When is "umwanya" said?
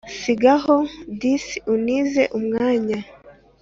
2.37-2.99